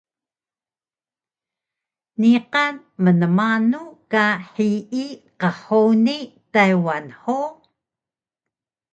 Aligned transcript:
Niqan 2.19 2.73
mnmanu 3.03 3.81
ka 4.11 4.23
hiyi 4.53 5.05
qhuni 5.41 6.17
Taywan 6.53 7.05
hug? 7.21 7.55